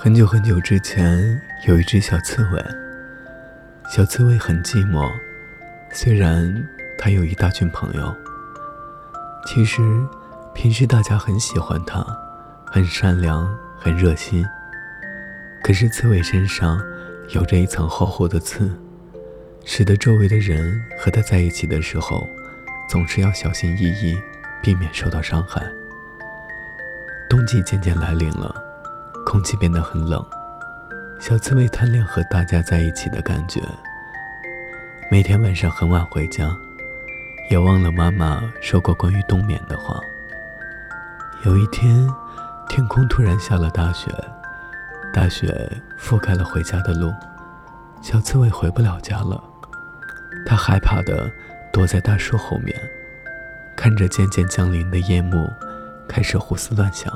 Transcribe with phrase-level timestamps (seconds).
[0.00, 2.64] 很久很久之前，有一只小刺猬。
[3.90, 5.10] 小刺猬很寂寞，
[5.92, 6.64] 虽然
[6.96, 8.16] 它有一大群朋友。
[9.44, 9.82] 其实，
[10.54, 12.06] 平时大家很喜欢它，
[12.64, 14.46] 很善良，很热心。
[15.64, 16.80] 可是，刺猬身上
[17.30, 18.70] 有着一层厚厚的刺，
[19.64, 22.24] 使得周围的人和它在一起的时候，
[22.88, 24.16] 总是要小心翼翼，
[24.62, 25.60] 避免受到伤害。
[27.28, 28.67] 冬季渐渐来临了。
[29.28, 30.24] 空气变得很冷，
[31.20, 33.60] 小刺猬贪恋和大家在一起的感觉。
[35.10, 36.50] 每天晚上很晚回家，
[37.50, 40.00] 也忘了妈妈说过关于冬眠的话。
[41.44, 42.08] 有一天，
[42.70, 44.10] 天空突然下了大雪，
[45.12, 45.70] 大雪
[46.00, 47.12] 覆盖了回家的路，
[48.00, 49.38] 小刺猬回不了家了。
[50.46, 51.30] 它害怕的
[51.70, 52.74] 躲在大树后面，
[53.76, 55.52] 看着渐渐降临的夜幕，
[56.08, 57.12] 开始胡思乱想。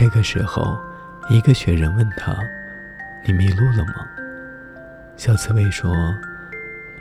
[0.00, 0.78] 这个时候，
[1.28, 2.32] 一个雪人问他
[3.26, 4.08] ：“你迷路了吗？”
[5.18, 5.92] 小刺猬说：“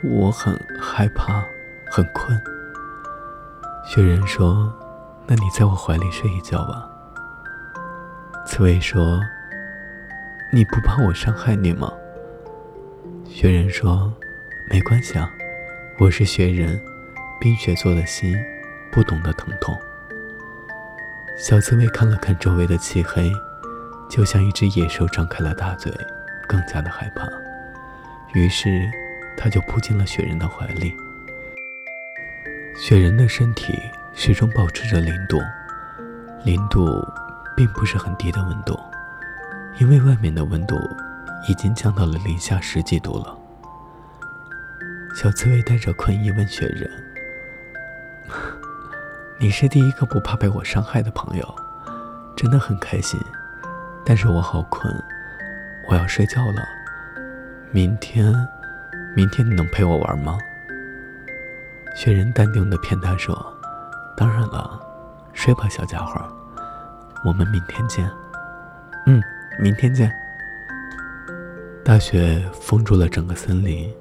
[0.01, 1.45] 我很害怕，
[1.91, 2.35] 很困。”
[3.85, 4.73] 雪人说
[5.29, 6.89] ：“那你在我怀里睡一觉吧。”
[8.47, 9.21] 刺猬说
[10.51, 11.93] ：“你不怕我伤害你吗？”
[13.29, 14.11] 雪人说
[14.71, 15.29] ：“没关系啊，
[15.99, 16.81] 我是雪人，
[17.39, 18.35] 冰雪做的心，
[18.91, 19.77] 不懂得疼痛。”
[21.37, 23.31] 小刺猬看了看周围的漆黑，
[24.09, 25.93] 就像一只野兽张开了大嘴，
[26.47, 27.27] 更加的害怕。
[28.33, 28.89] 于是，
[29.37, 30.97] 它就扑进了雪人的怀里。
[32.75, 33.79] 雪人的身体
[34.15, 35.39] 始终保持着零度，
[36.43, 37.07] 零度
[37.55, 38.75] 并不是很低的温度，
[39.79, 40.75] 因为外面的温度
[41.47, 43.37] 已经降到了零下十几度了。
[45.15, 46.89] 小刺猬带着困意问雪人。
[49.39, 51.55] 你是第一个不怕被我伤害的朋友，
[52.35, 53.19] 真的很开心。
[54.03, 54.91] 但是我好困，
[55.87, 56.63] 我要睡觉了。
[57.69, 58.33] 明天，
[59.15, 60.39] 明天你能陪我玩吗？
[61.95, 63.35] 雪人淡定的骗他说
[64.17, 64.79] ：“当然了，
[65.33, 66.19] 睡吧，小家伙，
[67.23, 68.09] 我们明天见。”
[69.05, 69.21] 嗯，
[69.59, 70.11] 明天见。
[71.85, 73.93] 大雪封住了整个森林，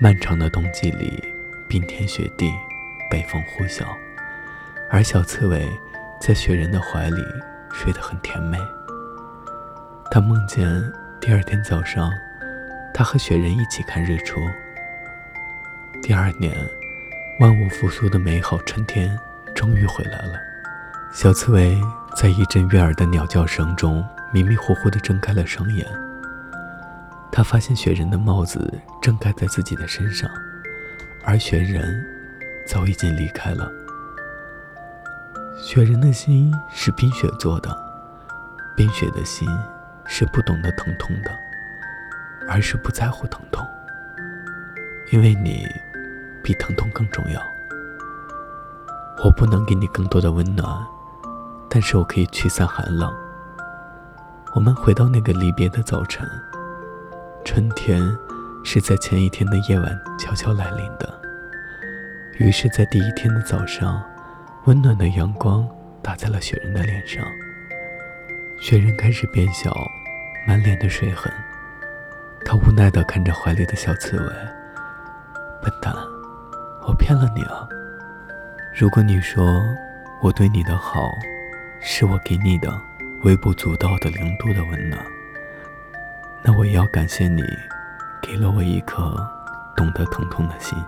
[0.00, 1.20] 漫长的冬季里，
[1.68, 2.52] 冰天雪地，
[3.10, 3.84] 北风呼啸。
[4.92, 5.66] 而小刺猬
[6.20, 7.24] 在雪人的怀里
[7.72, 8.58] 睡得很甜美。
[10.10, 10.68] 他梦见
[11.18, 12.12] 第二天早上，
[12.92, 14.38] 他和雪人一起看日出。
[16.02, 16.54] 第二年，
[17.40, 19.18] 万物复苏的美好春天
[19.54, 20.38] 终于回来了。
[21.10, 21.80] 小刺猬
[22.14, 25.86] 在一阵悦耳的鸟叫声中迷迷糊糊地睁开了双眼。
[27.30, 30.30] 他发现雪人的帽子正盖在自己的身上，
[31.24, 32.04] 而雪人
[32.66, 33.72] 早已经离开了。
[35.56, 37.76] 雪人的心是冰雪做的，
[38.76, 39.48] 冰雪的心
[40.06, 41.30] 是不懂得疼痛的，
[42.48, 43.66] 而是不在乎疼痛，
[45.12, 45.66] 因为你
[46.42, 47.40] 比疼痛更重要。
[49.24, 50.84] 我不能给你更多的温暖，
[51.70, 53.14] 但是我可以驱散寒冷。
[54.54, 56.28] 我们回到那个离别的早晨，
[57.44, 58.02] 春天
[58.64, 61.20] 是在前一天的夜晚悄悄来临的，
[62.38, 64.02] 于是，在第一天的早上。
[64.66, 65.68] 温暖的阳光
[66.00, 67.26] 打在了雪人的脸上，
[68.60, 69.74] 雪人开始变小，
[70.46, 71.32] 满脸的水痕。
[72.44, 74.32] 他无奈地看着怀里的小刺猬
[75.60, 75.92] ：“笨蛋，
[76.86, 77.68] 我骗了你啊！
[78.72, 79.60] 如果你说
[80.22, 81.10] 我对你的好，
[81.80, 82.72] 是我给你的
[83.24, 85.04] 微不足道的零度的温暖，
[86.40, 87.42] 那我也要感谢你，
[88.22, 89.28] 给了我一颗
[89.74, 90.78] 懂得疼痛的心。”